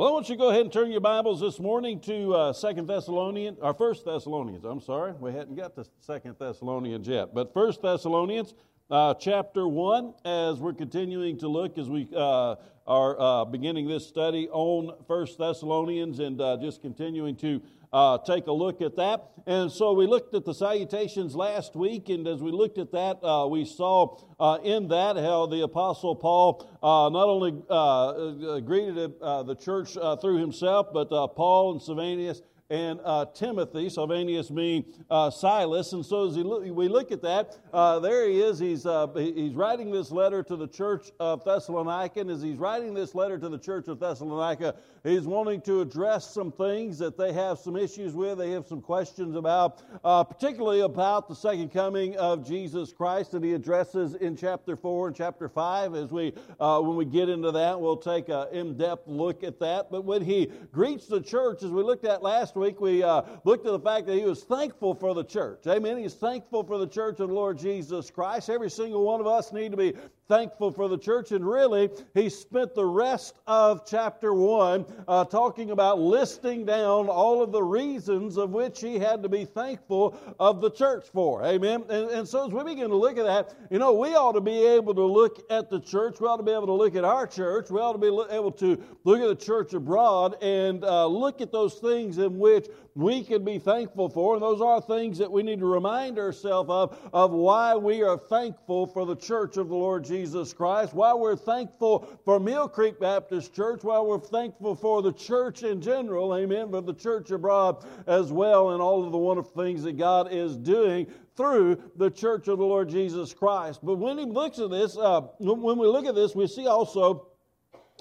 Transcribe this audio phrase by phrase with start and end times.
[0.00, 2.52] Well, I want you to go ahead and turn your Bibles this morning to uh,
[2.54, 4.64] Second Thessalonians, or First Thessalonians.
[4.64, 8.54] I'm sorry, we hadn't got to Second Thessalonians yet, but First Thessalonians,
[8.90, 10.14] uh, chapter one.
[10.24, 12.54] As we're continuing to look, as we uh,
[12.86, 17.60] are uh, beginning this study on First Thessalonians, and uh, just continuing to
[17.92, 19.30] uh, take a look at that.
[19.46, 23.24] And so we looked at the salutations last week, and as we looked at that,
[23.24, 28.60] uh, we saw uh, in that how the Apostle Paul uh, not only uh, uh,
[28.60, 35.28] greeted the church through himself, but Paul and Silvanus and uh, Timothy, Silvanus being uh,
[35.30, 35.92] Silas.
[35.92, 38.60] And so as we look at that, uh, there he is.
[38.60, 42.20] He's, uh, he's writing this letter to the church of Thessalonica.
[42.20, 46.32] And as he's writing this letter to the church of Thessalonica, he's wanting to address
[46.32, 50.80] some things that they have some issues with, they have some questions about, uh, particularly
[50.80, 55.48] about the second coming of Jesus Christ that he addresses in chapter 4 and chapter
[55.48, 55.96] 5.
[55.96, 59.58] As we, uh, when we get into that, we'll take an in depth look at
[59.58, 59.90] that.
[59.90, 63.66] But when he greets the church, as we looked at last week, we uh, looked
[63.66, 65.66] at the fact that he was thankful for the church.
[65.66, 65.96] Amen.
[65.96, 68.50] He's thankful for the church of the Lord Jesus Christ.
[68.50, 69.94] Every single one of us need to be
[70.30, 71.32] thankful for the church.
[71.32, 77.42] And really, he spent the rest of chapter 1 uh, talking about listing down all
[77.42, 81.44] of the reasons of which he had to be thankful of the church for.
[81.44, 81.82] Amen.
[81.88, 84.40] And, and so as we begin to look at that, you know, we ought to
[84.40, 86.20] be able to look at the church.
[86.20, 87.68] We ought to be able to look at our church.
[87.68, 91.50] We ought to be able to look at the church abroad and uh, look at
[91.50, 94.34] those things in which we can be thankful for.
[94.34, 98.18] And those are things that we need to remind ourselves of, of why we are
[98.18, 102.98] thankful for the church of the Lord Jesus Christ, why we're thankful for Mill Creek
[103.00, 107.84] Baptist Church, why we're thankful for the church in general, amen, but the church abroad
[108.06, 112.48] as well, and all of the wonderful things that God is doing through the church
[112.48, 113.80] of the Lord Jesus Christ.
[113.82, 117.28] But when he looks at this, uh, when we look at this, we see also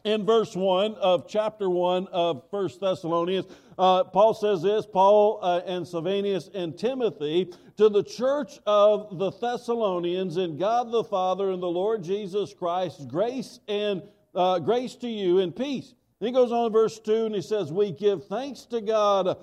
[0.03, 3.45] in verse 1 of chapter 1 of First Thessalonians,
[3.79, 9.31] uh, Paul says this Paul uh, and Silvanus and Timothy to the church of the
[9.31, 14.03] Thessalonians and God the Father and the Lord Jesus Christ, grace and
[14.35, 15.93] uh, grace to you and peace.
[16.19, 19.37] And he goes on in verse 2 and he says, We give thanks to God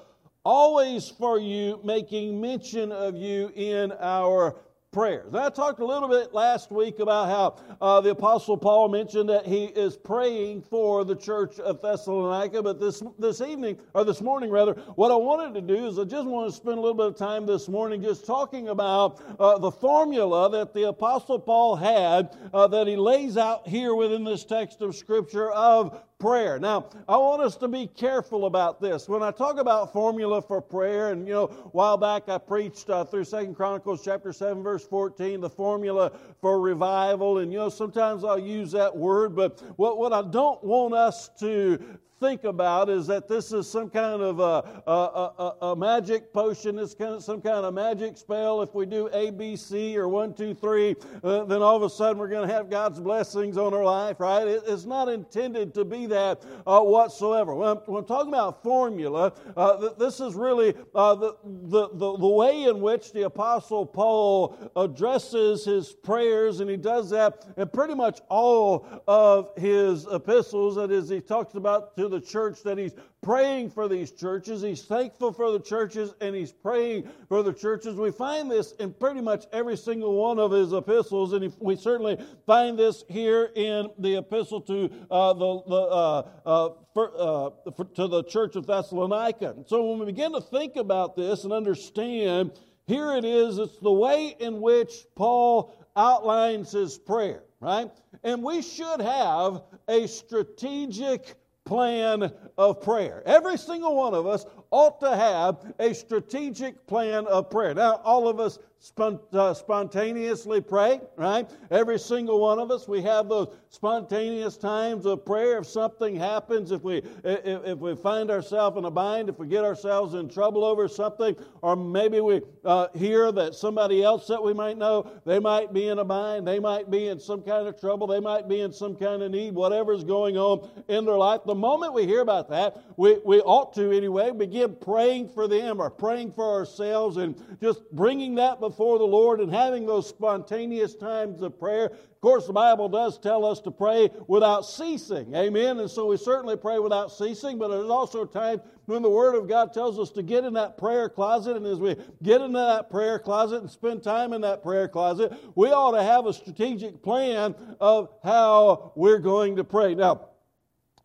[0.44, 4.56] always for you, making mention of you in our
[4.96, 5.34] prayers.
[5.34, 9.44] I talked a little bit last week about how uh, the Apostle Paul mentioned that
[9.44, 14.48] he is praying for the church of Thessalonica, but this, this evening, or this morning
[14.48, 17.08] rather, what I wanted to do is I just want to spend a little bit
[17.08, 22.34] of time this morning just talking about uh, the formula that the Apostle Paul had
[22.54, 26.58] uh, that he lays out here within this text of Scripture of prayer.
[26.58, 29.08] Now, I want us to be careful about this.
[29.08, 32.88] When I talk about formula for prayer, and you know, a while back I preached
[32.88, 37.68] uh, through Second Chronicles chapter 7, verse 14, the formula for revival, and you know,
[37.68, 42.88] sometimes I'll use that word, but what, what I don't want us to think about
[42.88, 47.14] is that this is some kind of a, a, a, a magic potion, it's kind
[47.14, 48.62] of some kind of magic spell.
[48.62, 51.90] If we do A, B, C, or one, two, three, uh, then all of a
[51.90, 54.46] sudden we're going to have God's blessings on our life, right?
[54.46, 57.54] It, it's not intended to be that uh, whatsoever.
[57.54, 62.16] When I'm, when I'm, talking about formula, uh, this is really uh, the, the, the,
[62.16, 67.68] the way in which the Apostle Paul addresses his prayers, and he does that in
[67.68, 70.76] pretty much all of his epistles.
[70.76, 74.62] That is, he talks about to the church that he's praying for these churches.
[74.62, 77.94] He's thankful for the churches and he's praying for the churches.
[77.96, 82.18] We find this in pretty much every single one of his epistles, and we certainly
[82.46, 87.84] find this here in the epistle to uh, the, the uh, uh, for, uh, for,
[87.84, 89.56] to the church of Thessalonica.
[89.66, 92.52] So when we begin to think about this and understand,
[92.86, 93.58] here it is.
[93.58, 97.90] It's the way in which Paul outlines his prayer, right?
[98.22, 101.34] And we should have a strategic
[101.66, 103.22] plan of prayer.
[103.26, 107.74] Every single one of us ought to have a strategic plan of prayer.
[107.74, 108.58] Now, all of us
[108.98, 111.50] uh, spontaneously pray, right?
[111.70, 115.58] Every single one of us, we have those spontaneous times of prayer.
[115.58, 119.48] If something happens, if we if, if we find ourselves in a bind, if we
[119.48, 124.42] get ourselves in trouble over something, or maybe we uh, hear that somebody else that
[124.42, 127.66] we might know, they might be in a bind, they might be in some kind
[127.66, 131.16] of trouble, they might be in some kind of need, whatever's going on in their
[131.18, 131.40] life.
[131.44, 135.80] The moment we hear about that, we, we ought to anyway begin praying for them
[135.80, 140.94] or praying for ourselves and just bringing that before the Lord and having those spontaneous
[140.94, 141.86] times of prayer.
[141.86, 145.34] Of course, the Bible does tell us to pray without ceasing.
[145.34, 145.78] Amen.
[145.78, 149.48] And so we certainly pray without ceasing, but there's also times when the Word of
[149.48, 151.56] God tells us to get in that prayer closet.
[151.56, 155.32] And as we get into that prayer closet and spend time in that prayer closet,
[155.54, 159.94] we ought to have a strategic plan of how we're going to pray.
[159.94, 160.28] Now,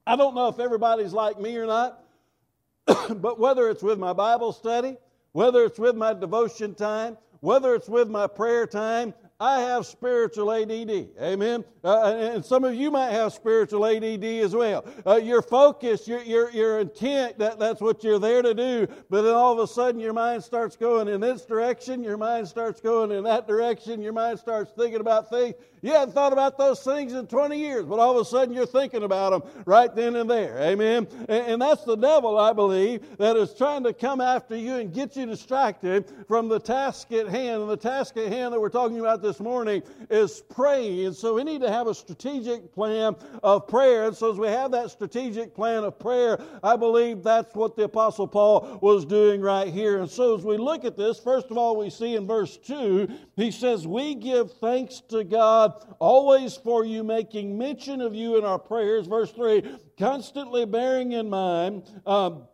[0.08, 2.04] I don't know if everybody's like me or not,
[2.88, 4.98] but whether it's with my Bible study,
[5.34, 10.52] whether it's with my devotion time, whether it's with my prayer time, I have spiritual
[10.52, 11.10] ADD.
[11.20, 11.66] Amen.
[11.84, 14.86] Uh, and some of you might have spiritual ADD as well.
[15.06, 18.88] Uh, your focus, your, your, your intent, that, that's what you're there to do.
[19.10, 22.48] But then all of a sudden your mind starts going in this direction, your mind
[22.48, 25.56] starts going in that direction, your mind starts thinking about things.
[25.84, 28.68] You haven't thought about those things in 20 years, but all of a sudden you're
[28.68, 30.60] thinking about them right then and there.
[30.60, 31.08] Amen.
[31.28, 34.94] And, and that's the devil, I believe, that is trying to come after you and
[34.94, 37.62] get you distracted from the task at hand.
[37.62, 39.82] And the task at hand that we're talking about this morning
[40.12, 41.08] is praying.
[41.08, 44.06] And so we need to have a strategic plan of prayer.
[44.06, 47.86] And so as we have that strategic plan of prayer, I believe that's what the
[47.86, 50.00] Apostle Paul was doing right here.
[50.00, 53.08] And so as we look at this, first of all, we see in verse 2,
[53.36, 58.46] he says, We give thanks to God always for you, making mention of you in
[58.46, 59.08] our prayers.
[59.08, 59.64] Verse 3
[59.98, 61.84] constantly bearing in mind.
[62.06, 62.48] Um,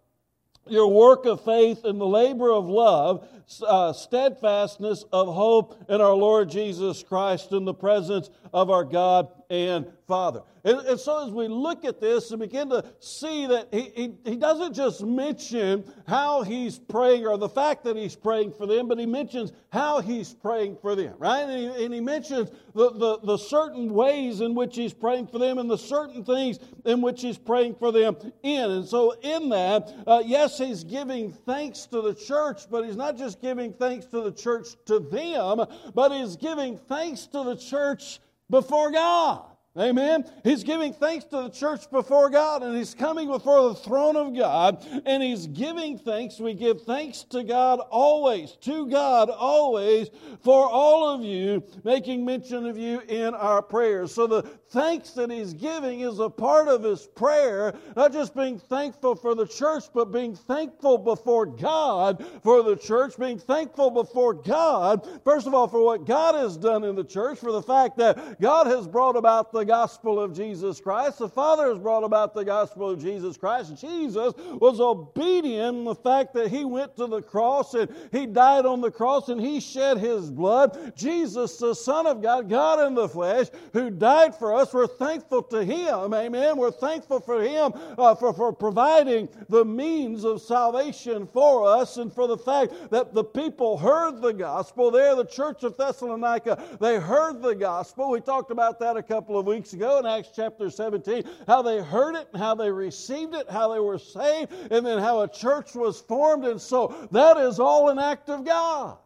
[0.70, 3.28] your work of faith and the labor of love,
[3.66, 9.30] uh, steadfastness of hope in our Lord Jesus Christ in the presence of our God
[9.50, 10.42] and Father.
[10.64, 14.14] And, and, so as we look at this and begin to see that he, he,
[14.26, 18.88] he doesn't just mention how he's praying or the fact that he's praying for them,
[18.88, 21.42] but he mentions how he's praying for them, right?
[21.42, 25.40] And he, and he mentions the, the, the certain ways in which he's praying for
[25.40, 28.72] them and the certain things in which he's praying for them in.
[28.72, 33.18] And so in that, uh, yes, he's giving thanks to the church, but he's not
[33.18, 38.20] just giving thanks to the church to them, but he's giving thanks to the church
[38.50, 39.44] before God.
[39.78, 40.26] Amen.
[40.44, 44.36] He's giving thanks to the church before God and he's coming before the throne of
[44.36, 46.40] God and he's giving thanks.
[46.40, 50.10] We give thanks to God always, to God always,
[50.42, 54.16] for all of you, making mention of you in our prayers.
[54.16, 58.60] So the thanks that he's giving is a part of his prayer, not just being
[58.60, 64.34] thankful for the church, but being thankful before God for the church, being thankful before
[64.34, 67.98] God, first of all, for what God has done in the church, for the fact
[67.98, 71.20] that God has brought about the gospel of Jesus Christ.
[71.20, 73.80] The Father has brought about the gospel of Jesus Christ.
[73.80, 78.66] Jesus was obedient in the fact that he went to the cross and he died
[78.66, 80.94] on the cross and he shed his blood.
[80.96, 85.44] Jesus, the Son of God, God in the flesh, who died for us, we're thankful
[85.44, 86.14] to him.
[86.14, 86.58] Amen.
[86.58, 92.12] We're thankful for him uh, for, for providing the means of salvation for us and
[92.12, 94.90] for the fact that the people heard the gospel.
[94.92, 98.10] There, the church of Thessalonica, they heard the gospel.
[98.10, 101.82] We talked about that a couple of weeks ago in Acts chapter 17, how they
[101.82, 105.28] heard it and how they received it, how they were saved, and then how a
[105.28, 106.46] church was formed.
[106.46, 108.98] And so that is all an act of God.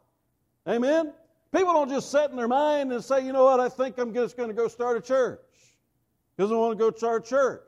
[0.67, 1.13] Amen?
[1.53, 4.13] People don't just set in their mind and say, you know what, I think I'm
[4.13, 5.41] just going to go start a church
[6.35, 7.63] because I want to go start a church.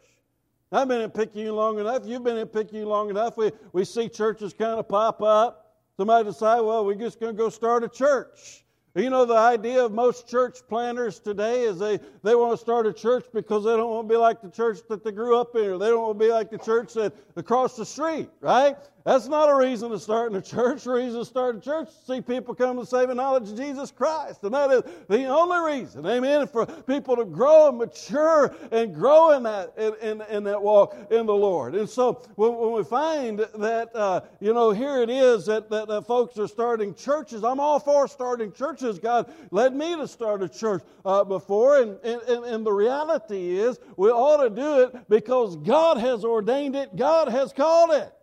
[0.71, 2.03] I've been in Picayune long enough.
[2.05, 3.37] You've been in Picayune long enough.
[3.37, 5.75] We, we see churches kind of pop up.
[5.97, 8.63] Somebody decide, well, we're just going to go start a church.
[8.95, 12.85] You know, the idea of most church planners today is they, they want to start
[12.85, 15.55] a church because they don't want to be like the church that they grew up
[15.55, 18.77] in, or they don't want to be like the church that across the street, right?
[19.05, 20.85] That's not a reason to start in a church.
[20.85, 23.91] A reason to start a church to see people come to saving knowledge of Jesus
[23.91, 24.43] Christ.
[24.43, 29.31] And that is the only reason, amen, for people to grow and mature and grow
[29.31, 31.75] in that, in, in, in that walk in the Lord.
[31.75, 35.89] And so when, when we find that, uh, you know, here it is that, that,
[35.89, 38.99] that, folks are starting churches, I'm all for starting churches.
[38.99, 41.81] God led me to start a church uh, before.
[41.81, 46.77] And, and, and the reality is we ought to do it because God has ordained
[46.77, 48.13] it, God has called it.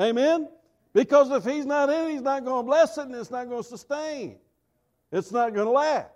[0.00, 0.48] Amen?
[0.92, 3.62] Because if He's not in He's not going to bless it and it's not going
[3.62, 4.36] to sustain.
[5.12, 6.10] It's not going to last.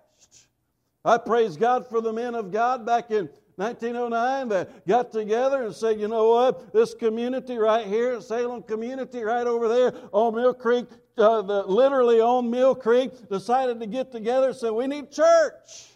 [1.05, 5.75] I praise God for the men of God back in 1909 that got together and
[5.75, 10.55] said, you know what, this community right here, Salem community right over there on Mill
[10.55, 10.87] Creek,
[11.19, 15.89] uh, the, literally on Mill Creek, decided to get together and said, we need church.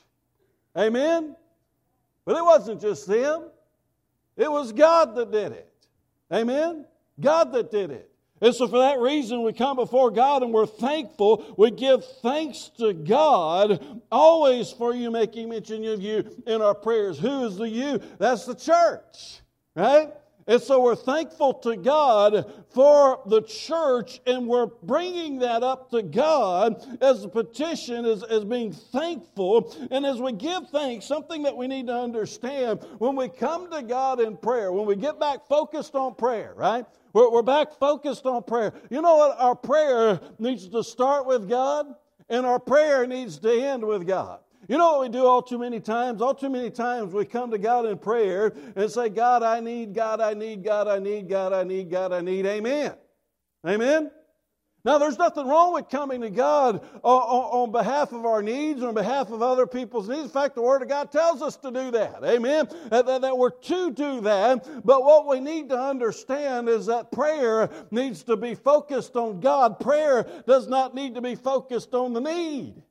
[0.76, 1.35] Amen?
[2.25, 3.49] But it wasn't just them,
[4.37, 5.73] it was God that did it.
[6.33, 6.85] Amen?
[7.20, 8.10] God that did it.
[8.40, 11.54] And so, for that reason, we come before God and we're thankful.
[11.56, 17.18] We give thanks to God always for you making mention of you in our prayers.
[17.18, 18.00] Who is the you?
[18.18, 19.40] That's the church,
[19.75, 20.12] right?
[20.48, 26.00] And so we're thankful to God for the church, and we're bringing that up to
[26.00, 29.76] God as a petition, as, as being thankful.
[29.90, 33.82] And as we give thanks, something that we need to understand when we come to
[33.82, 36.87] God in prayer, when we get back focused on prayer, right?
[37.18, 38.72] We're, we're back focused on prayer.
[38.90, 39.40] You know what?
[39.40, 41.92] Our prayer needs to start with God,
[42.28, 44.38] and our prayer needs to end with God.
[44.68, 46.22] You know what we do all too many times?
[46.22, 49.94] All too many times we come to God in prayer and say, God, I need,
[49.94, 52.46] God, I need, God, I need, God, I need, God, I need.
[52.46, 52.94] Amen.
[53.66, 54.12] Amen.
[54.88, 58.95] Now, there's nothing wrong with coming to God on, on, behalf of our needs, on
[58.95, 60.23] behalf of other people's needs.
[60.23, 62.25] In fact, the Word of God tells us to do that.
[62.25, 62.66] Amen?
[62.88, 64.66] That, that, that we're to do that.
[64.87, 69.78] But what we need to understand is that prayer needs to be focused on God.
[69.78, 72.83] Prayer does not need to be focused on the need.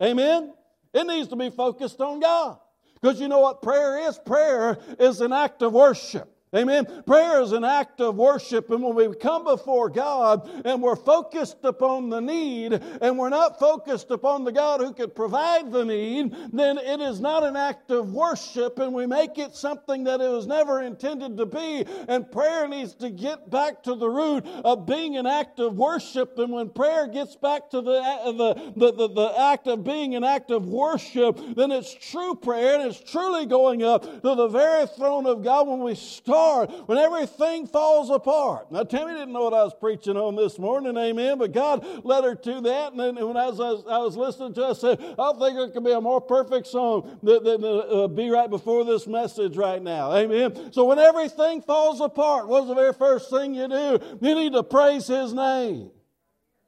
[0.00, 0.54] Amen?
[0.94, 2.56] It needs to be focused on God.
[3.02, 4.16] Because you know what prayer is?
[4.16, 6.32] Prayer is an act of worship.
[6.52, 7.04] Amen.
[7.06, 11.58] Prayer is an act of worship, and when we come before God and we're focused
[11.62, 16.34] upon the need and we're not focused upon the God who could provide the need,
[16.52, 20.28] then it is not an act of worship, and we make it something that it
[20.28, 21.84] was never intended to be.
[22.08, 26.36] And prayer needs to get back to the root of being an act of worship.
[26.40, 30.24] And when prayer gets back to the, the, the, the, the act of being an
[30.24, 34.88] act of worship, then it's true prayer and it's truly going up to the very
[34.88, 38.72] throne of God when we start hard, when everything falls apart.
[38.72, 42.24] Now, Tammy didn't know what I was preaching on this morning, amen, but God led
[42.24, 42.92] her to that.
[42.92, 45.56] And then when I was, I was listening to it, I said, I don't think
[45.56, 49.56] there could be a more perfect song than, than uh, be right before this message
[49.56, 50.72] right now, amen.
[50.72, 53.98] So when everything falls apart, what's the very first thing you do?
[54.20, 55.90] You need to praise His name.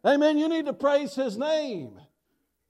[0.05, 0.37] Amen.
[0.37, 1.99] You need to praise His name.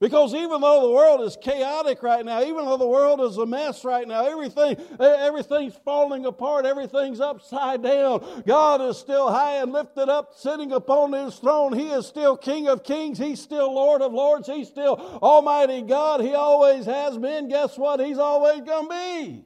[0.03, 3.45] Because even though the world is chaotic right now, even though the world is a
[3.45, 9.71] mess right now, everything, everything's falling apart, everything's upside down, God is still high and
[9.71, 11.71] lifted up, sitting upon his throne.
[11.71, 13.17] He is still King of kings.
[13.17, 14.45] He's still Lord of lords.
[14.45, 16.19] He's still Almighty God.
[16.19, 17.47] He always has been.
[17.47, 18.01] Guess what?
[18.01, 19.45] He's always going to be.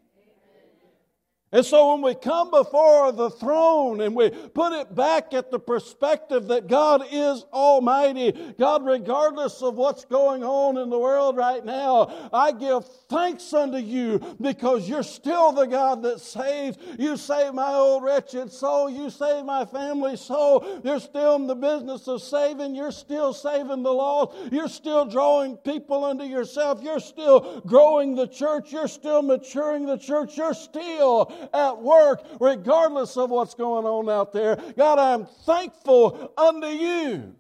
[1.50, 5.60] And so when we come before the throne and we put it back at the
[5.60, 11.64] perspective that God is Almighty, God, regardless of what's going on in the world right
[11.64, 16.78] now, I give thanks unto you because you're still the God that saves.
[17.00, 18.90] You save my old wretched soul.
[18.90, 20.82] You save my family soul.
[20.84, 22.76] You're still in the business of saving.
[22.76, 24.36] You're still saving the lost.
[24.52, 26.82] You're still drawing people unto yourself.
[26.84, 28.74] You're still growing the church.
[28.74, 30.36] You're still maturing the church.
[30.36, 34.56] You're still at work, regardless of what's going on out there.
[34.78, 37.36] God, I'm thankful unto you.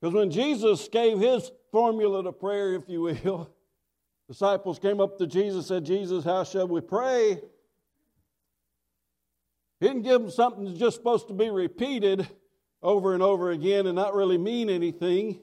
[0.00, 3.50] Because when Jesus gave his formula to prayer, if you will,
[4.28, 7.40] disciples came up to Jesus and said, Jesus, how shall we pray?
[9.80, 12.26] He didn't give them something that's just supposed to be repeated
[12.82, 15.40] over and over again and not really mean anything.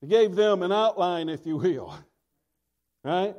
[0.00, 1.94] He gave them an outline, if you will.
[3.06, 3.36] Right?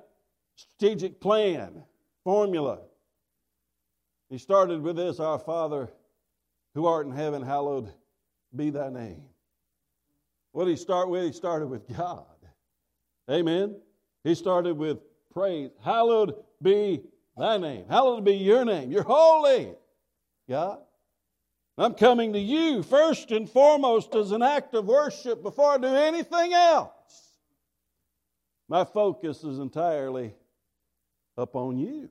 [0.56, 1.84] Strategic plan,
[2.24, 2.80] formula.
[4.30, 5.90] He started with this Our Father
[6.74, 7.92] who art in heaven, hallowed
[8.56, 9.24] be thy name.
[10.52, 11.26] What did he start with?
[11.26, 12.26] He started with God.
[13.30, 13.76] Amen.
[14.24, 15.00] He started with
[15.34, 15.72] praise.
[15.84, 17.02] Hallowed be
[17.38, 17.86] thy name.
[17.90, 18.92] Hallowed be your name.
[18.92, 19.74] You're holy,
[20.50, 20.80] God.
[21.78, 25.88] I'm coming to you first and foremost as an act of worship before I do
[25.88, 26.92] anything else.
[28.70, 30.34] My focus is entirely
[31.38, 32.10] upon you.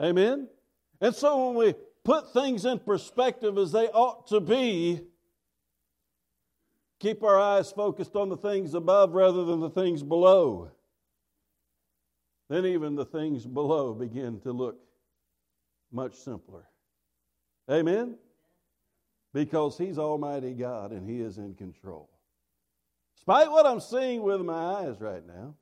[0.00, 0.48] Amen?
[1.00, 1.74] And so when we
[2.04, 5.00] put things in perspective as they ought to be,
[7.00, 10.70] keep our eyes focused on the things above rather than the things below,
[12.48, 14.78] then even the things below begin to look
[15.90, 16.64] much simpler.
[17.70, 18.16] Amen?
[19.32, 22.10] Because He's Almighty God and He is in control.
[23.16, 25.54] Despite what I'm seeing with my eyes right now,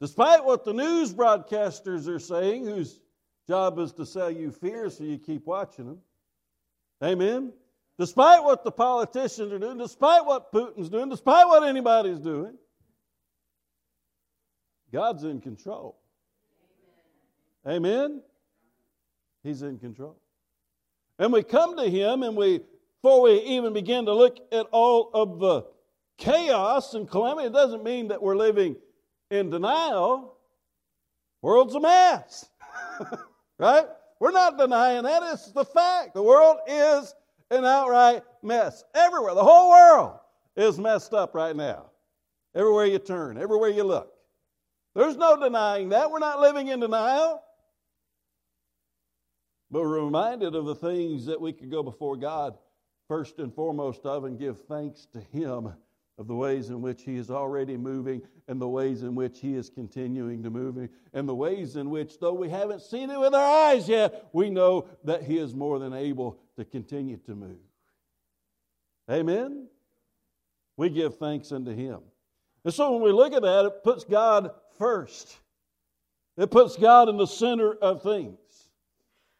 [0.00, 3.00] Despite what the news broadcasters are saying, whose
[3.48, 5.98] job is to sell you fear so you keep watching them.
[7.02, 7.52] Amen.
[7.98, 12.56] Despite what the politicians are doing, despite what Putin's doing, despite what anybody's doing,
[14.92, 15.96] God's in control.
[17.66, 18.20] Amen.
[19.42, 20.16] He's in control.
[21.18, 22.60] And we come to Him and we,
[23.02, 25.66] before we even begin to look at all of the
[26.18, 28.76] chaos and calamity, it doesn't mean that we're living
[29.30, 30.36] in denial,
[31.42, 32.48] world's a mess.
[33.58, 33.86] right?
[34.20, 35.22] We're not denying that.
[35.32, 36.14] It's the fact.
[36.14, 37.14] The world is
[37.50, 38.84] an outright mess.
[38.94, 39.34] Everywhere.
[39.34, 40.18] The whole world
[40.56, 41.90] is messed up right now.
[42.54, 44.12] Everywhere you turn, everywhere you look.
[44.94, 46.10] There's no denying that.
[46.10, 47.42] We're not living in denial.
[49.70, 52.56] But we're reminded of the things that we could go before God
[53.08, 55.74] first and foremost of and give thanks to Him
[56.18, 59.54] of the ways in which He is already moving and the ways in which He
[59.54, 63.34] is continuing to move and the ways in which, though we haven't seen it with
[63.34, 67.58] our eyes yet, we know that He is more than able to continue to move.
[69.10, 69.68] Amen?
[70.76, 72.00] we give thanks unto Him.
[72.64, 75.38] And so when we look at that, it puts God first.
[76.36, 78.38] It puts God in the center of things.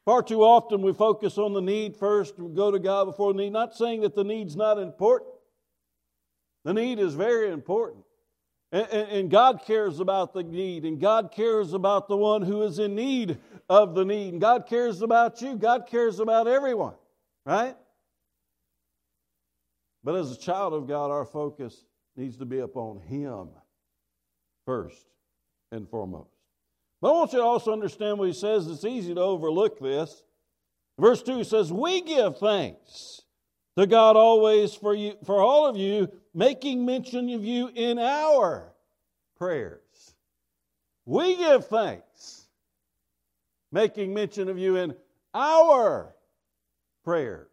[0.05, 3.43] Far too often we focus on the need first, we go to God before the
[3.43, 3.53] need.
[3.53, 5.33] Not saying that the need's not important.
[6.67, 8.05] The need is very important.
[8.73, 12.63] And, and, and, God cares about the need, and God cares about the one who
[12.63, 14.33] is in need of the need.
[14.33, 16.95] And God cares about you, God cares about everyone,
[17.45, 17.77] right?
[20.03, 21.85] But as a child of God, our focus
[22.17, 23.51] needs to be upon Him
[24.65, 25.07] first
[25.71, 26.35] and foremost.
[27.01, 28.67] But I want you to also understand what he says.
[28.67, 30.25] It's easy to overlook this.
[30.99, 33.23] Verse 2 says, We give thanks
[33.77, 38.73] to God always for you for all of you, making mention of you in our
[39.37, 39.81] prayers.
[41.05, 42.47] We give thanks,
[43.71, 44.95] making mention of you in
[45.35, 46.15] our
[47.05, 47.49] prayers.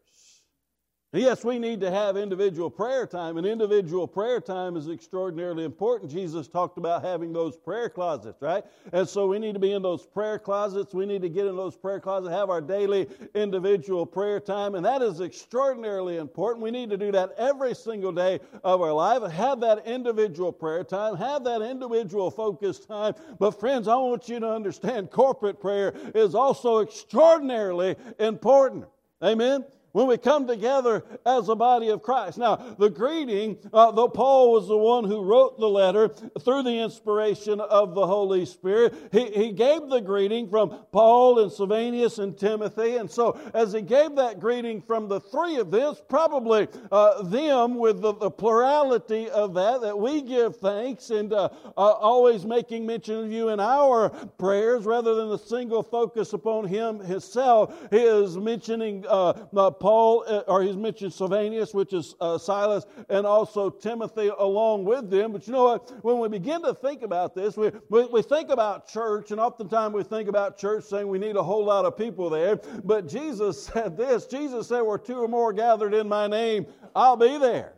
[1.16, 6.10] Yes, we need to have individual prayer time, and individual prayer time is extraordinarily important.
[6.10, 8.66] Jesus talked about having those prayer closets, right?
[8.92, 10.92] And so we need to be in those prayer closets.
[10.92, 14.84] We need to get in those prayer closets, have our daily individual prayer time, and
[14.88, 16.64] that is extraordinarily important.
[16.64, 19.32] We need to do that every single day of our life.
[19.32, 23.14] Have that individual prayer time, have that individual focus time.
[23.38, 28.86] But, friends, I want you to understand corporate prayer is also extraordinarily important.
[29.24, 29.64] Amen?
[29.94, 32.38] When we come together as a body of Christ.
[32.38, 36.80] Now, the greeting, uh, though Paul was the one who wrote the letter through the
[36.80, 42.38] inspiration of the Holy Spirit, he, he gave the greeting from Paul and Silvanus and
[42.38, 42.98] Timothy.
[42.98, 47.76] And so, as he gave that greeting from the three of them, probably uh, them
[47.76, 52.86] with the, the, plurality of that, that we give thanks and uh, uh, always making
[52.86, 57.76] mention of you in our prayers rather than the single focus upon him himself.
[57.92, 62.86] He is mentioning uh, uh, Paul, uh, or he's mentioned Silvanus, which is uh, Silas,
[63.10, 65.34] and also Timothy along with them.
[65.34, 65.92] But you know what?
[66.06, 69.94] When we begin to think about this, we, we, we think about church, and oftentimes
[69.94, 72.62] we think about church saying we need a whole lot of people there.
[72.86, 77.18] But Jesus said this Jesus said, Where two or more gathered in my name, I'll
[77.18, 77.74] be there.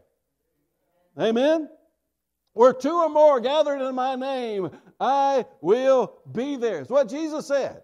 [1.20, 1.68] Amen?
[2.54, 6.82] Where two or more gathered in my name, I will be there.
[6.82, 7.82] It's what Jesus said.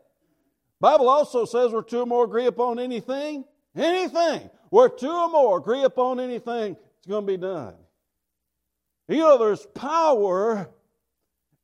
[0.80, 4.50] Bible also says where two or more agree upon anything, Anything.
[4.70, 7.74] Where two or more agree upon anything, it's going to be done.
[9.08, 10.70] You know, there's power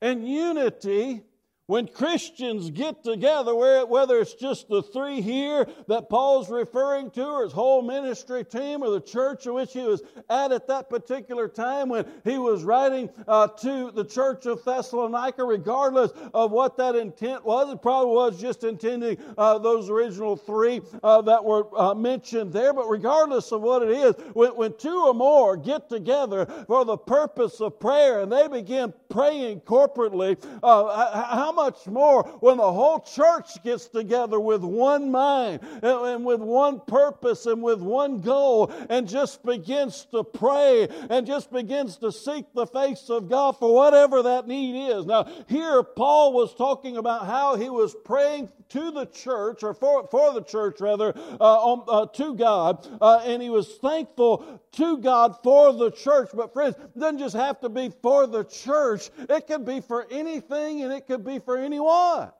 [0.01, 1.23] and unity
[1.67, 7.43] when Christians get together, whether it's just the three here that Paul's referring to, or
[7.43, 11.49] his whole ministry team, or the church in which he was at at that particular
[11.49, 16.95] time when he was writing uh, to the church of Thessalonica, regardless of what that
[16.95, 21.93] intent was, it probably was just intending uh, those original three uh, that were uh,
[21.93, 22.73] mentioned there.
[22.73, 26.97] But regardless of what it is, when, when two or more get together for the
[26.97, 32.99] purpose of prayer and they begin praying corporately, uh, how much more when the whole
[32.99, 39.09] church gets together with one mind and, with one purpose and with one goal and
[39.09, 44.21] just begins to pray and just begins to seek the face of God for whatever
[44.21, 45.05] that need is.
[45.05, 50.07] Now, here Paul was talking about how he was praying to the church, or for,
[50.07, 54.97] for the church rather, uh, on, uh, to God, uh, and he was thankful to
[54.97, 56.29] God for the church.
[56.33, 60.07] But friends, it doesn't just have to be for the church, it could be for
[60.09, 62.31] anything and it could be for anyone.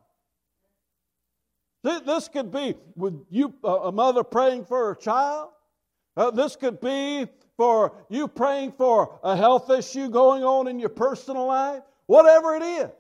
[1.84, 5.52] This could be with you, a mother praying for her child.
[6.18, 10.90] Uh, this could be for you praying for a health issue going on in your
[10.90, 11.84] personal life.
[12.08, 12.92] Whatever it is.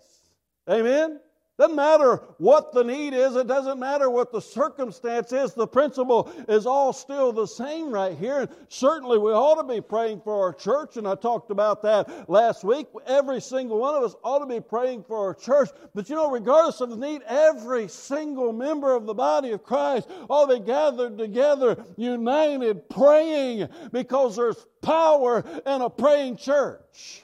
[0.69, 1.19] Amen.
[1.58, 6.32] Doesn't matter what the need is, it doesn't matter what the circumstance is, the principle
[6.48, 8.41] is all still the same right here.
[8.41, 12.30] And certainly we ought to be praying for our church, and I talked about that
[12.30, 12.86] last week.
[13.08, 15.70] Every single one of us ought to be praying for our church.
[15.96, 20.08] But you know, regardless of the need, every single member of the body of Christ
[20.30, 27.24] ought to be gathered together, united, praying, because there's power in a praying church.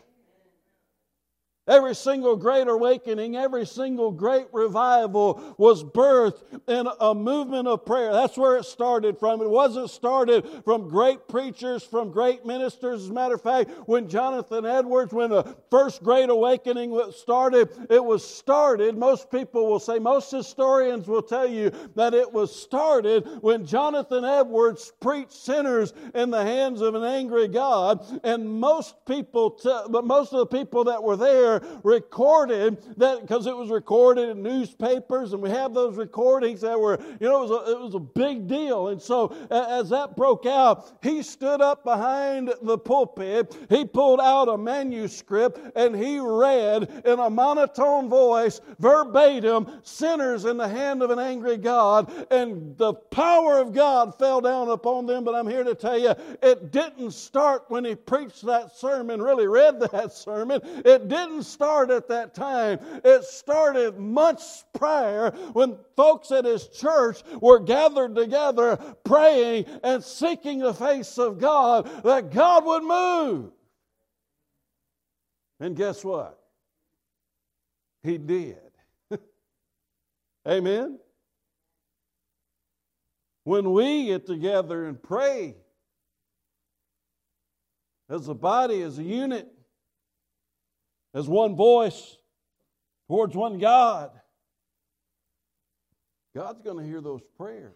[1.65, 8.11] Every single great awakening, every single great revival was birthed in a movement of prayer.
[8.11, 9.41] That's where it started from.
[9.41, 13.03] It wasn't started from great preachers, from great ministers.
[13.03, 18.03] As a matter of fact, when Jonathan Edwards, when the first great awakening started, it
[18.03, 18.97] was started.
[18.97, 24.25] Most people will say, most historians will tell you that it was started when Jonathan
[24.25, 28.05] Edwards preached sinners in the hands of an angry God.
[28.25, 33.21] And most people, t- but most of the people that were there prayer recorded that
[33.21, 37.43] because it was recorded in newspapers and we have those recordings that were, you know,
[37.43, 38.89] it was a, it was a big deal.
[38.89, 44.49] And so as that broke out, he stood up behind the pulpit, he pulled out
[44.49, 51.09] a manuscript and he read in a monotone voice, verbatim, sinners in the hand of
[51.09, 55.23] an angry God, and the power of God fell down upon them.
[55.23, 59.47] But I'm here to tell you, it didn't start when he preached that sermon, really
[59.47, 60.61] read that sermon.
[60.63, 62.79] It didn't start at that time.
[63.03, 70.59] It started months prior when folks at his church were gathered together praying and seeking
[70.59, 73.51] the face of God that God would move.
[75.59, 76.39] And guess what?
[78.01, 78.57] He did.
[80.47, 80.99] Amen.
[83.45, 85.55] When we get together and pray
[88.09, 89.52] as a body, as a unit,
[91.13, 92.17] as one voice
[93.07, 94.11] towards one God,
[96.35, 97.73] God's going to hear those prayers.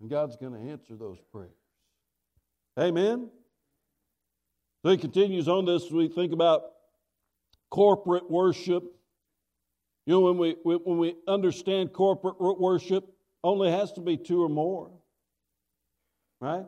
[0.00, 1.50] And God's going to answer those prayers.
[2.78, 3.30] Amen.
[4.82, 5.90] So he continues on this.
[5.90, 6.62] We think about
[7.70, 8.82] corporate worship.
[10.06, 13.04] You know, when we, when we understand corporate worship,
[13.44, 14.90] only has to be two or more.
[16.40, 16.64] Right?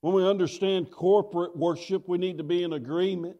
[0.00, 3.36] When we understand corporate worship, we need to be in agreement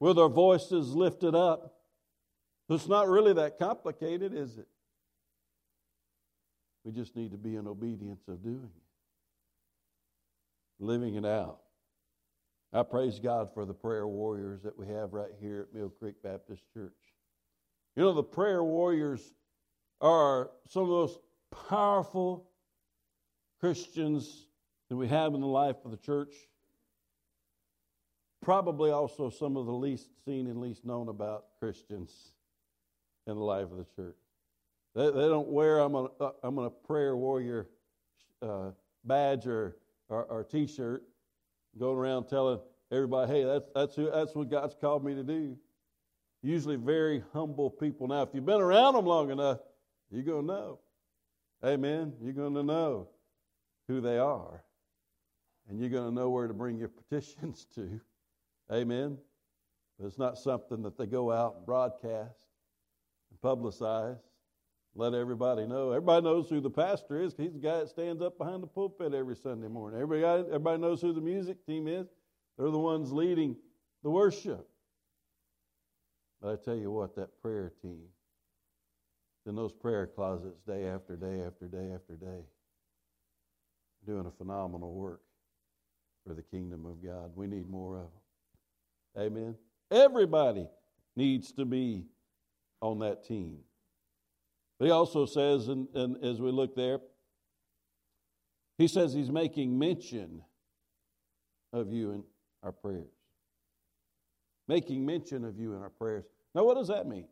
[0.00, 1.74] with our voices lifted up.
[2.68, 4.68] It's not really that complicated, is it?
[6.84, 8.82] We just need to be in obedience of doing it,
[10.84, 11.58] living it out.
[12.72, 16.16] I praise God for the prayer warriors that we have right here at Mill Creek
[16.22, 16.92] Baptist Church.
[17.94, 19.32] You know, the prayer warriors
[20.00, 21.18] are some of the most
[21.68, 22.50] powerful
[23.60, 24.46] Christians
[24.90, 26.34] that we have in the life of the church.
[28.46, 32.30] Probably also some of the least seen and least known about Christians
[33.26, 34.14] in the life of the church.
[34.94, 36.06] They, they don't wear, I'm a,
[36.44, 37.66] I'm a prayer warrior
[38.40, 38.70] uh,
[39.02, 39.78] badge or,
[40.08, 41.02] or, or t shirt,
[41.76, 42.60] going around telling
[42.92, 45.56] everybody, hey, that's, that's, who, that's what God's called me to do.
[46.40, 48.06] Usually very humble people.
[48.06, 49.58] Now, if you've been around them long enough,
[50.08, 50.78] you're going to know.
[51.64, 52.12] Amen.
[52.22, 53.08] You're going to know
[53.88, 54.62] who they are.
[55.68, 58.00] And you're going to know where to bring your petitions to.
[58.72, 59.18] Amen.
[59.98, 62.46] But it's not something that they go out and broadcast
[63.30, 64.18] and publicize,
[64.94, 65.90] let everybody know.
[65.90, 67.34] Everybody knows who the pastor is.
[67.36, 70.00] He's the guy that stands up behind the pulpit every Sunday morning.
[70.00, 72.06] Everybody, everybody knows who the music team is.
[72.58, 73.56] They're the ones leading
[74.02, 74.66] the worship.
[76.40, 78.04] But I tell you what, that prayer team,
[79.46, 82.44] in those prayer closets day after day after day after day,
[84.06, 85.20] doing a phenomenal work
[86.26, 87.32] for the kingdom of God.
[87.34, 88.25] We need more of them.
[89.18, 89.56] Amen.
[89.90, 90.68] Everybody
[91.14, 92.04] needs to be
[92.80, 93.58] on that team.
[94.78, 96.98] But he also says, and, and as we look there,
[98.76, 100.42] he says he's making mention
[101.72, 102.24] of you in
[102.62, 103.08] our prayers.
[104.68, 106.24] Making mention of you in our prayers.
[106.54, 107.26] Now, what does that mean?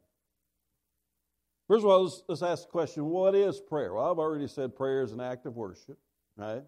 [1.69, 3.93] First of all, let's, let's ask the question what is prayer?
[3.95, 5.99] Well, I've already said prayer is an act of worship,
[6.37, 6.63] right?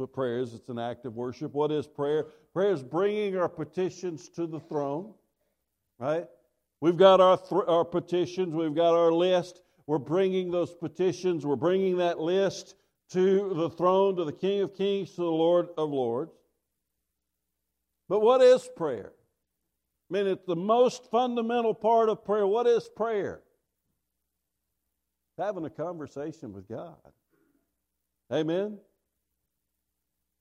[0.00, 0.54] What prayer is.
[0.54, 1.52] It's an act of worship.
[1.52, 2.26] What is prayer?
[2.52, 5.14] Prayer is bringing our petitions to the throne,
[5.98, 6.26] right?
[6.80, 9.60] We've got our, th- our petitions, we've got our list.
[9.86, 12.74] We're bringing those petitions, we're bringing that list
[13.10, 16.32] to the throne, to the King of Kings, to the Lord of Lords.
[18.08, 19.12] But what is prayer?
[20.10, 22.46] I mean, it's the most fundamental part of prayer.
[22.46, 23.42] What is prayer?
[25.40, 26.96] having a conversation with God.
[28.32, 28.78] Amen?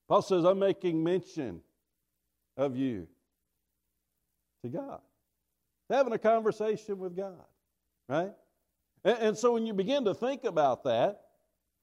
[0.10, 1.62] Paul says, I'm making mention
[2.58, 3.08] of you
[4.64, 5.02] to God.
[5.90, 7.46] Having a conversation with God,
[8.08, 8.34] right?
[9.04, 11.22] And, and, so when you begin to think about that,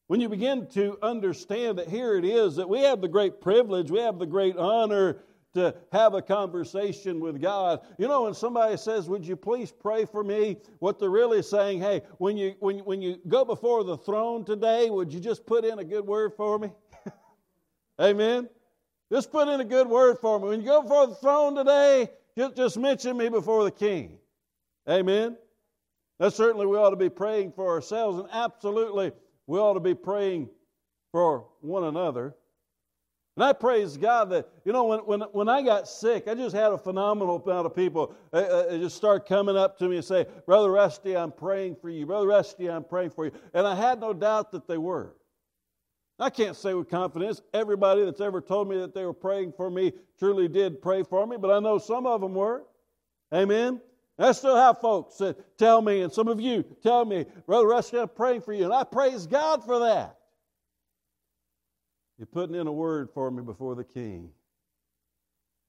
[0.09, 3.91] when you begin to understand that here it is that we have the great privilege,
[3.91, 5.19] we have the great honor
[5.55, 7.81] to have a conversation with God.
[7.99, 10.59] You know, when somebody says, Would you please pray for me?
[10.81, 14.91] What they're really saying, Hey, when you, when, when you go before the throne today,
[14.91, 16.71] would you just put in a good word for me?
[18.01, 18.49] Amen.
[19.11, 20.49] Just put in a good word for me.
[20.49, 24.19] When you go before the throne today, just, mention me before the king.
[24.89, 25.37] Amen.
[26.21, 29.13] Now, certainly we ought to be praying for ourselves, and absolutely
[29.47, 30.49] we ought to be praying
[31.13, 32.35] for one another.
[33.37, 36.57] And I praise God that, you know, when, when, when I got sick, I just
[36.57, 40.05] had a phenomenal amount of people uh, uh, just start coming up to me and
[40.05, 42.07] say, Brother Rusty, I'm praying for you.
[42.07, 43.33] Brother Rusty, I'm praying for you.
[43.53, 45.16] And I had no doubt that they were.
[46.19, 49.71] I can't say with confidence everybody that's ever told me that they were praying for
[49.71, 52.65] me truly did pray for me, but I know some of them were.
[53.35, 53.81] Amen.
[54.19, 57.99] I still have folks that tell me, and some of you tell me, Brother Rusty,
[57.99, 60.17] I'm praying for you, and I praise God for that.
[62.17, 64.31] You're putting in a word for me before the king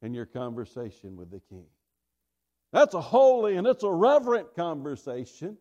[0.01, 1.65] in your conversation with the king.
[2.71, 5.57] That's a holy and it's a reverent conversation.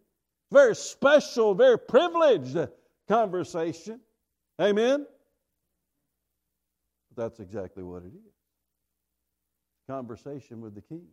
[0.52, 2.56] Very special, very privileged
[3.08, 4.00] conversation.
[4.60, 5.06] Amen?
[7.14, 8.36] But that's exactly what it is
[9.86, 11.06] conversation with the king.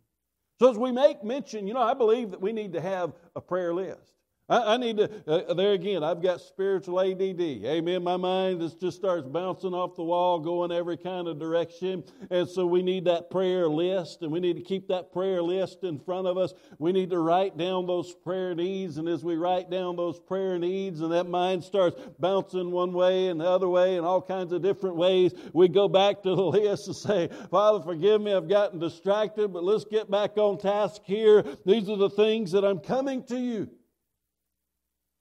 [0.59, 3.41] So, as we make mention, you know, I believe that we need to have a
[3.41, 4.13] prayer list.
[4.49, 7.39] I, I need to, uh, there again, I've got spiritual ADD.
[7.39, 8.03] Amen.
[8.03, 12.03] My mind is, just starts bouncing off the wall, going every kind of direction.
[12.29, 15.85] And so we need that prayer list, and we need to keep that prayer list
[15.85, 16.53] in front of us.
[16.77, 18.97] We need to write down those prayer needs.
[18.97, 23.27] And as we write down those prayer needs, and that mind starts bouncing one way
[23.27, 26.43] and the other way and all kinds of different ways, we go back to the
[26.43, 31.01] list and say, Father, forgive me, I've gotten distracted, but let's get back on task
[31.05, 31.45] here.
[31.65, 33.69] These are the things that I'm coming to you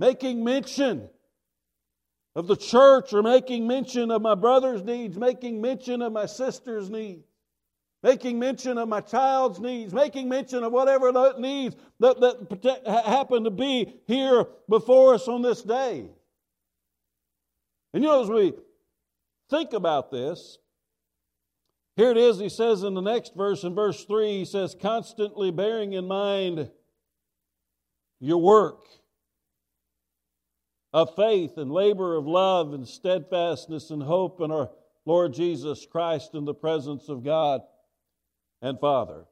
[0.02, 1.08] making mention
[2.34, 6.90] of the church or making mention of my brother's needs, making mention of my sister's
[6.90, 7.24] needs,
[8.02, 13.44] making mention of my child's needs, making mention of whatever the needs that, that happen
[13.44, 16.10] to be here before us on this day.
[17.94, 18.54] And you know, as we
[19.50, 20.58] think about this,
[21.94, 25.52] here it is, he says in the next verse, in verse 3, he says, constantly
[25.52, 26.72] bearing in mind
[28.18, 28.82] your work
[30.92, 34.70] of faith and labor of love and steadfastness and hope in our
[35.04, 37.62] Lord Jesus Christ in the presence of God
[38.60, 39.24] and Father.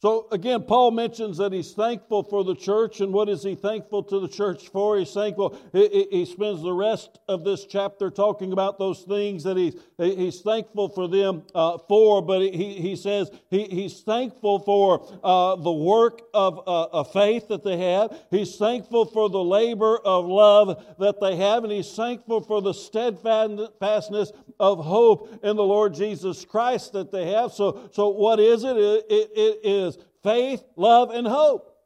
[0.00, 4.02] So again, Paul mentions that he's thankful for the church, and what is he thankful
[4.04, 4.98] to the church for?
[4.98, 5.58] He's thankful.
[5.74, 10.40] He, he spends the rest of this chapter talking about those things that he's, he's
[10.40, 15.70] thankful for them uh, for, but he, he says he, he's thankful for uh, the
[15.70, 18.16] work of, uh, faith that they have.
[18.30, 22.72] He's thankful for the labor of love that they have, and he's thankful for the
[22.72, 27.52] steadfastness of hope in the Lord Jesus Christ that they have.
[27.52, 28.78] So, so what is it?
[28.78, 29.89] it, it, it is
[30.22, 31.76] faith, love, and hope.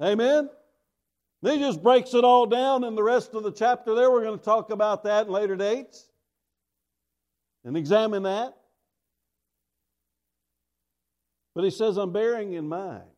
[0.00, 0.48] Amen?
[1.42, 4.10] He just breaks it all down in the rest of the chapter there.
[4.10, 6.08] We're going to talk about that in later dates
[7.64, 8.56] and examine that.
[11.54, 13.09] But he says, I'm bearing in mind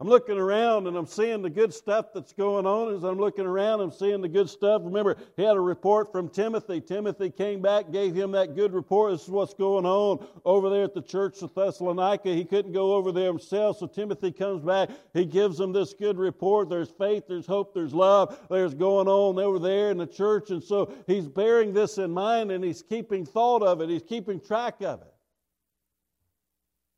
[0.00, 2.94] I'm looking around and I'm seeing the good stuff that's going on.
[2.94, 4.82] As I'm looking around, I'm seeing the good stuff.
[4.84, 6.80] Remember, he had a report from Timothy.
[6.80, 9.10] Timothy came back, gave him that good report.
[9.10, 12.28] This is what's going on over there at the church of Thessalonica.
[12.28, 14.90] He couldn't go over there himself, so Timothy comes back.
[15.14, 16.68] He gives him this good report.
[16.68, 18.38] There's faith, there's hope, there's love.
[18.48, 20.50] There's going on over there in the church.
[20.50, 24.38] And so he's bearing this in mind and he's keeping thought of it, he's keeping
[24.38, 25.12] track of it.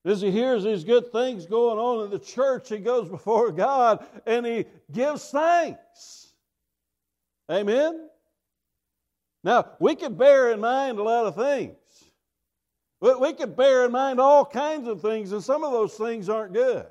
[0.05, 4.05] As he hears these good things going on in the church, he goes before God
[4.27, 6.29] and he gives thanks.
[7.51, 8.09] Amen?
[9.45, 11.77] Now, we can bear in mind a lot of things.
[13.01, 16.53] We can bear in mind all kinds of things, and some of those things aren't
[16.53, 16.87] good.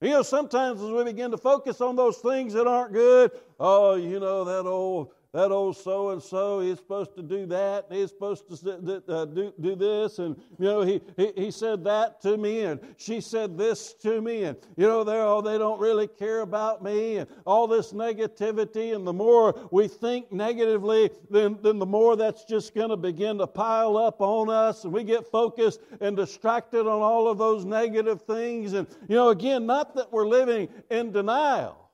[0.00, 3.94] You know, sometimes as we begin to focus on those things that aren't good, oh,
[3.94, 7.98] you know, that old that old so and so, he's supposed to do that, and
[7.98, 12.38] he's supposed to uh, do, this, and you know, he, he, he said that to
[12.38, 16.06] me, and she said this to me, and you know, they're, oh, they don't really
[16.06, 21.78] care about me, and all this negativity, and the more we think negatively, then, then
[21.78, 25.30] the more that's just going to begin to pile up on us, and we get
[25.30, 28.72] focused and distracted on all of those negative things.
[28.72, 31.85] And, you know, again, not that we're living in denial.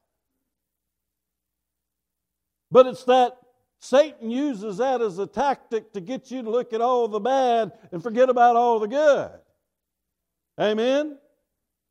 [2.73, 3.37] But it's that
[3.81, 7.73] Satan uses that as a tactic to get you to look at all the bad
[7.93, 9.31] and forget about all the good.
[10.59, 11.19] Amen?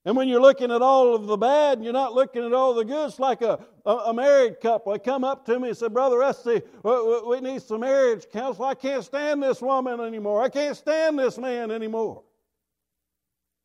[0.04, 2.74] And when you're looking at all of the bad and you're not looking at all
[2.74, 4.92] the good, it's like a, a, a married couple.
[4.92, 8.66] They come up to me and say, Brother Rusty, we, we need some marriage counsel.
[8.66, 10.42] I can't stand this woman anymore.
[10.42, 12.24] I can't stand this man anymore.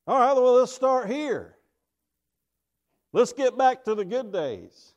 [0.06, 1.56] All right, well, let's start here.
[3.14, 4.92] Let's get back to the good days.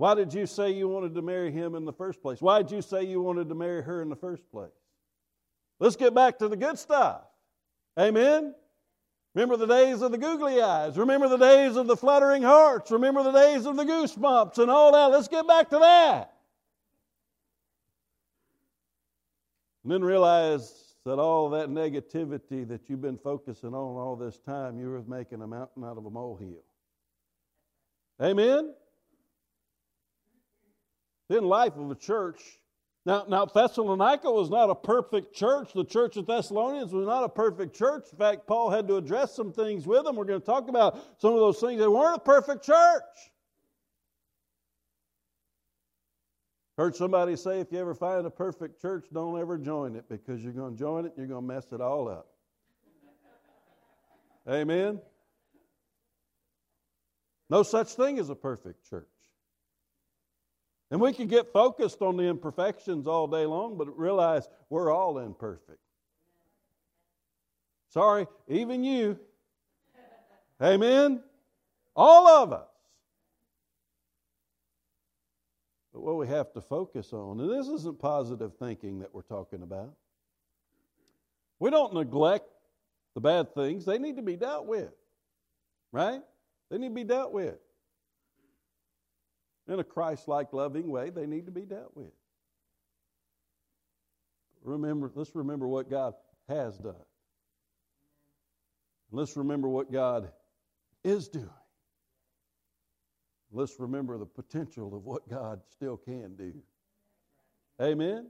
[0.00, 2.40] Why did you say you wanted to marry him in the first place?
[2.40, 4.70] Why did you say you wanted to marry her in the first place?
[5.78, 7.24] Let's get back to the good stuff.
[7.98, 8.54] Amen?
[9.34, 10.96] Remember the days of the googly eyes.
[10.96, 12.90] Remember the days of the fluttering hearts.
[12.90, 15.10] Remember the days of the goosebumps and all that.
[15.10, 16.32] Let's get back to that.
[19.84, 24.80] And then realize that all that negativity that you've been focusing on all this time,
[24.80, 26.64] you were making a mountain out of a molehill.
[28.22, 28.72] Amen?
[31.30, 32.60] In life of a church,
[33.06, 35.72] now, now Thessalonica was not a perfect church.
[35.72, 38.04] The church of Thessalonians was not a perfect church.
[38.12, 40.16] In fact, Paul had to address some things with them.
[40.16, 41.80] We're going to talk about some of those things.
[41.80, 43.02] They weren't a perfect church.
[46.76, 50.42] Heard somebody say if you ever find a perfect church, don't ever join it because
[50.42, 52.26] you're going to join it and you're going to mess it all up.
[54.48, 55.00] Amen?
[57.50, 59.09] No such thing as a perfect church.
[60.90, 65.18] And we can get focused on the imperfections all day long, but realize we're all
[65.18, 65.78] imperfect.
[67.90, 69.18] Sorry, even you.
[70.60, 71.22] Amen?
[71.94, 72.68] All of us.
[75.92, 79.62] But what we have to focus on, and this isn't positive thinking that we're talking
[79.62, 79.94] about,
[81.58, 82.48] we don't neglect
[83.14, 84.92] the bad things, they need to be dealt with.
[85.92, 86.22] Right?
[86.70, 87.58] They need to be dealt with.
[89.70, 92.10] In a Christ like loving way, they need to be dealt with.
[94.64, 96.14] Remember, let's remember what God
[96.48, 96.96] has done.
[99.12, 100.32] Let's remember what God
[101.04, 101.48] is doing.
[103.52, 106.52] Let's remember the potential of what God still can do.
[107.80, 108.26] Amen?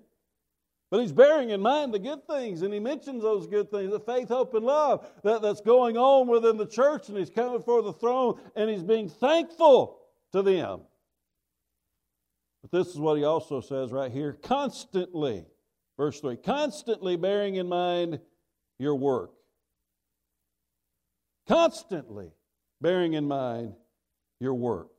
[0.91, 4.01] But he's bearing in mind the good things, and he mentions those good things the
[4.01, 7.81] faith, hope, and love that, that's going on within the church, and he's coming before
[7.81, 10.01] the throne, and he's being thankful
[10.33, 10.81] to them.
[12.71, 15.45] But this is what he also says right here constantly,
[15.97, 18.21] verse 3 constantly bearing in mind
[18.79, 19.33] your work.
[21.49, 22.31] Constantly
[22.81, 23.75] bearing in mind
[24.39, 24.91] your work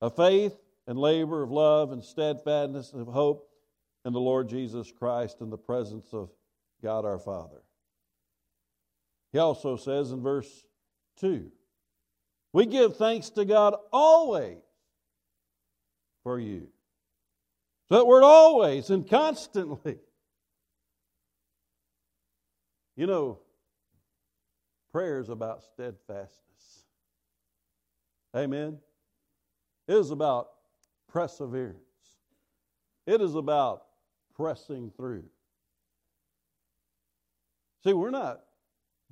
[0.00, 3.50] of faith and labor, of love and steadfastness, of hope
[4.04, 6.30] in the Lord Jesus Christ in the presence of
[6.82, 7.62] God our Father.
[9.32, 10.64] He also says in verse
[11.18, 11.50] 2
[12.52, 14.58] We give thanks to God always
[16.22, 16.68] for you.
[17.88, 19.98] So that word always and constantly.
[22.96, 23.38] You know,
[24.90, 26.84] prayer is about steadfastness.
[28.34, 28.78] Amen.
[29.86, 30.48] It is about
[31.08, 31.76] perseverance.
[33.06, 33.84] It is about
[34.34, 35.24] pressing through.
[37.84, 38.40] See, we're not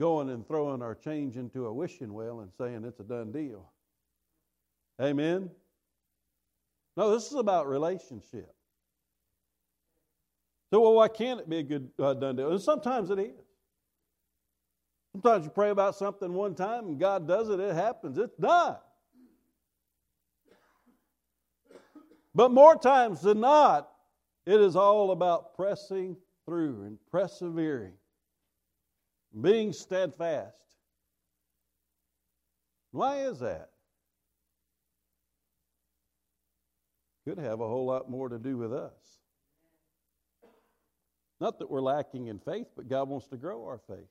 [0.01, 3.71] going and throwing our change into a wishing well and saying it's a done deal.
[5.01, 5.51] Amen?
[6.97, 8.53] No, this is about relationship.
[10.75, 12.51] So, well, why can't it be a good uh, done deal?
[12.51, 13.47] And sometimes it is.
[15.13, 18.79] Sometimes you pray about something one time and God does it, it happens, it's done.
[22.35, 23.89] But more times than not,
[24.47, 27.93] it is all about pressing through and persevering,
[29.41, 30.57] being steadfast.
[32.91, 33.71] Why is that?
[37.25, 39.21] Could have a whole lot more to do with us.
[41.41, 44.09] Not that we're lacking in faith, but God wants to grow our faith.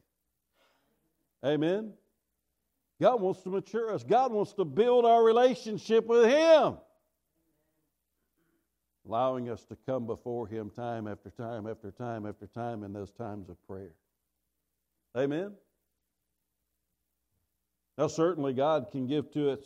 [1.45, 1.93] Amen.
[3.01, 4.03] God wants to mature us.
[4.03, 6.77] God wants to build our relationship with Him
[9.07, 13.11] allowing us to come before Him time after time after time after time in those
[13.11, 13.91] times of prayer.
[15.15, 15.53] Amen?
[17.97, 19.59] Now, certainly, God can give to us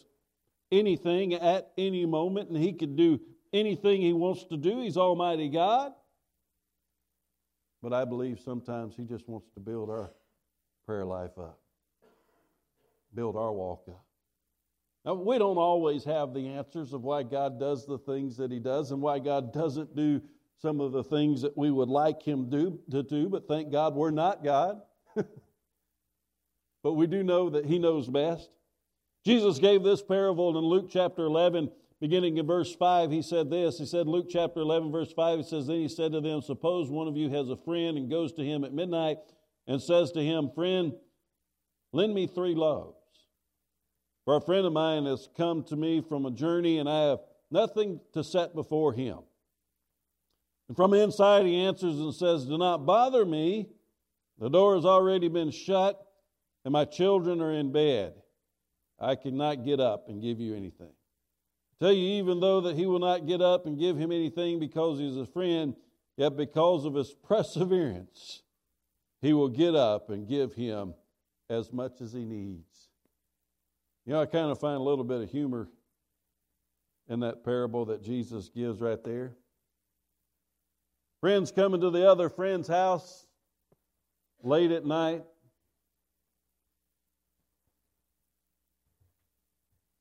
[0.72, 3.20] anything at any moment, and He can do
[3.54, 4.82] anything He wants to do.
[4.82, 5.94] He's Almighty God.
[7.82, 10.12] But I believe sometimes He just wants to build our
[10.86, 11.60] prayer life up,
[13.14, 14.04] build our walk up.
[15.06, 18.60] Now, we don't always have the answers of why God does the things that He
[18.60, 20.22] does and why God doesn't do
[20.62, 23.96] some of the things that we would like Him do, to do, but thank God
[23.96, 24.82] we're not God.
[26.84, 28.50] but we do know that He knows best.
[29.24, 33.12] Jesus gave this parable in Luke chapter 11, beginning in verse 5.
[33.12, 36.12] He said this He said, Luke chapter 11, verse 5, He says, Then He said
[36.12, 39.18] to them, Suppose one of you has a friend and goes to him at midnight
[39.68, 40.94] and says to him, Friend,
[41.92, 42.96] lend me three loaves.
[44.26, 47.20] For a friend of mine has come to me from a journey, and I have
[47.50, 49.20] nothing to set before him.
[50.68, 53.70] And from inside, he answers and says, Do not bother me.
[54.38, 56.00] The door has already been shut,
[56.66, 58.16] and my children are in bed.
[59.00, 60.92] I cannot get up and give you anything.
[61.80, 65.00] Tell you, even though that he will not get up and give him anything because
[65.00, 65.76] he's a friend,
[66.16, 68.42] yet because of his perseverance,
[69.22, 70.94] he will get up and give him
[71.50, 72.90] as much as he needs.
[74.06, 75.70] You know, I kind of find a little bit of humor
[77.10, 79.34] in that parable that Jesus gives right there.
[81.22, 83.26] Friends coming to the other friend's house
[84.44, 85.24] late at night.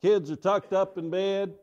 [0.03, 1.55] Kids are tucked up in bed.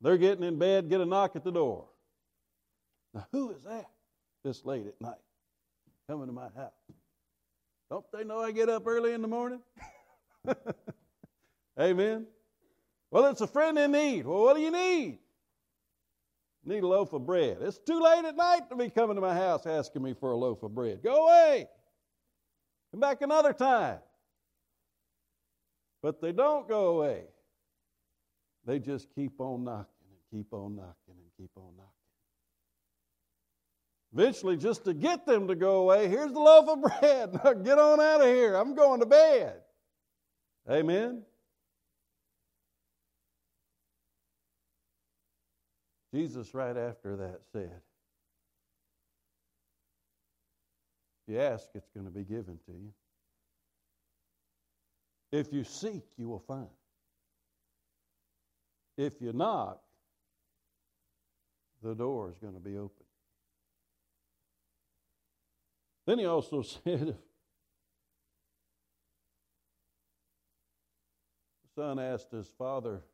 [0.00, 1.86] They're getting in bed, get a knock at the door.
[3.14, 3.90] Now, who is that
[4.44, 5.18] this late at night
[6.08, 6.72] coming to my house?
[7.90, 9.60] Don't they know I get up early in the morning?
[11.80, 12.26] Amen.
[13.10, 14.26] Well, it's a friend in need.
[14.26, 15.18] Well, what do you need?
[16.64, 17.58] Need a loaf of bread.
[17.62, 20.36] It's too late at night to be coming to my house asking me for a
[20.36, 21.02] loaf of bread.
[21.02, 21.66] Go away.
[22.90, 23.98] Come back another time.
[26.02, 27.24] But they don't go away.
[28.64, 31.92] They just keep on knocking and keep on knocking and keep on knocking.
[34.12, 37.34] Eventually, just to get them to go away, here's the loaf of bread.
[37.44, 38.54] Now get on out of here.
[38.54, 39.60] I'm going to bed.
[40.70, 41.22] Amen.
[46.14, 47.80] Jesus, right after that, said,
[51.26, 52.92] If you ask, it's going to be given to you.
[55.30, 56.68] If you seek, you will find.
[58.98, 59.80] If you knock,
[61.84, 63.06] the door is going to be open.
[66.04, 67.14] Then he also said,
[71.62, 73.04] the son asked his father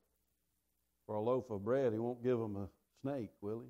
[1.06, 2.68] for a loaf of bread, he won't give him a
[3.02, 3.68] snake, will he?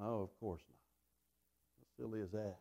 [0.00, 0.78] No, of course not.
[1.78, 2.56] How silly is that?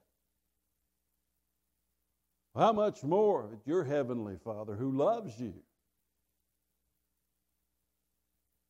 [2.55, 5.55] How much more your heavenly Father who loves you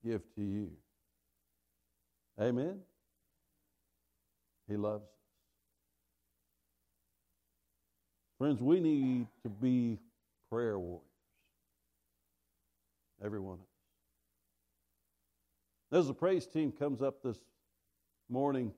[0.07, 0.69] give to you?
[2.39, 2.79] Amen?
[4.69, 5.09] He loves us.
[8.37, 9.97] Friends, we need to be
[10.49, 11.03] prayer warriors.
[13.23, 13.65] Every one of us.
[15.99, 17.39] As the praise team comes up this
[18.29, 18.71] morning,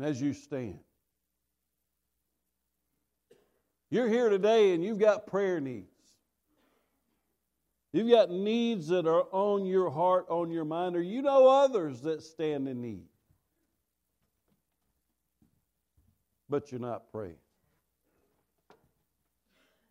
[0.00, 0.78] as you stand,
[3.90, 5.91] you're here today and you've got prayer needs.
[7.92, 12.00] You've got needs that are on your heart, on your mind, or you know others
[12.02, 13.04] that stand in need.
[16.48, 17.36] But you're not praying.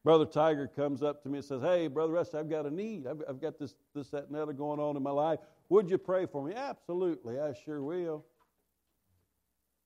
[0.03, 3.05] Brother Tiger comes up to me and says, Hey, Brother Russ, I've got a need.
[3.05, 5.39] I've, I've got this, this, that, and other going on in my life.
[5.69, 6.53] Would you pray for me?
[6.55, 8.25] Absolutely, I sure will.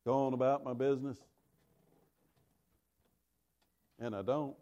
[0.05, 1.17] Go on about my business.
[3.99, 4.55] And I don't.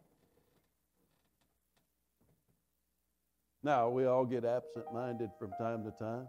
[3.63, 6.27] Now, we all get absent minded from time to time.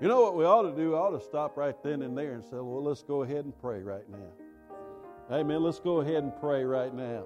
[0.00, 0.90] You know what we ought to do?
[0.90, 3.58] We ought to stop right then and there and say, Well, let's go ahead and
[3.60, 5.36] pray right now.
[5.36, 5.62] Amen.
[5.62, 7.24] Let's go ahead and pray right now.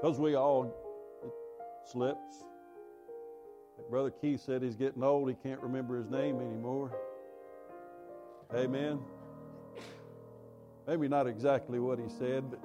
[0.00, 0.72] Because we all,
[1.84, 2.44] slips.
[3.78, 5.28] Like Brother Keith said, he's getting old.
[5.28, 6.96] He can't remember his name anymore.
[8.54, 9.00] Amen.
[10.86, 12.60] Maybe not exactly what he said, but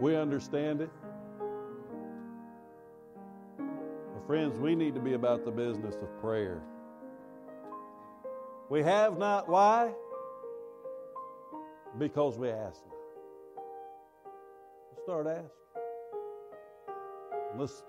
[0.00, 0.90] we understand it.
[3.58, 6.62] Well, friends, we need to be about the business of prayer.
[8.68, 9.48] We have not.
[9.48, 9.92] Why?
[11.98, 12.96] Because we ask not
[14.90, 15.50] Let's start asking.
[17.56, 17.82] Let's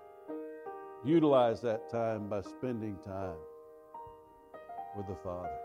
[1.03, 3.35] utilize that time by spending time
[4.95, 5.57] with the Father.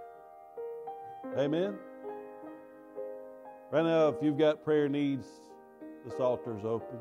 [1.39, 1.77] Amen.
[3.71, 5.27] Right now, if you've got prayer needs,
[6.05, 6.99] this altar is open.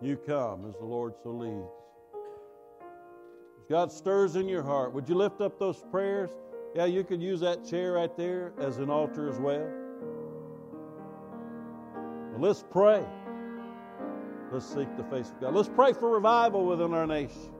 [0.00, 1.70] You come as the Lord so leads.
[3.70, 6.30] God stirs in your heart, would you lift up those prayers?
[6.74, 9.66] Yeah, you could use that chair right there as an altar as well.
[12.38, 13.04] Let's pray.
[14.52, 15.54] Let's seek the face of God.
[15.54, 17.52] Let's pray for revival within our nation.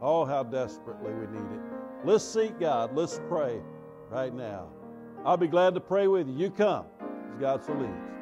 [0.00, 1.60] Oh, how desperately we need it.
[2.04, 2.94] Let's seek God.
[2.94, 3.60] Let's pray
[4.10, 4.68] right now.
[5.24, 6.34] I'll be glad to pray with you.
[6.34, 6.86] You come
[7.32, 8.19] as God so leads.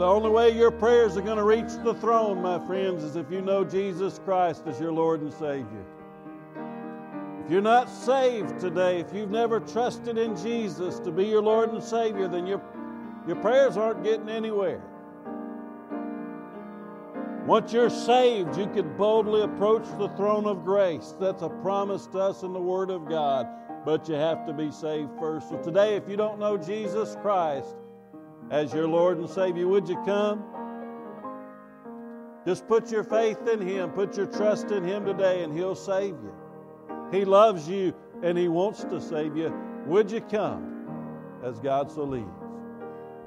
[0.00, 3.30] The only way your prayers are going to reach the throne, my friends, is if
[3.30, 5.84] you know Jesus Christ as your Lord and Savior.
[7.44, 11.74] If you're not saved today, if you've never trusted in Jesus to be your Lord
[11.74, 12.62] and Savior, then your,
[13.26, 14.80] your prayers aren't getting anywhere.
[17.46, 21.14] Once you're saved, you can boldly approach the throne of grace.
[21.20, 23.46] That's a promise to us in the Word of God,
[23.84, 25.50] but you have to be saved first.
[25.50, 27.76] So today, if you don't know Jesus Christ
[28.50, 30.44] as your Lord and Savior, would you come?
[32.46, 36.14] Just put your faith in Him, put your trust in Him today, and He'll save
[36.14, 36.34] you.
[37.12, 39.52] He loves you and He wants to save you.
[39.86, 42.39] Would you come as God so leads?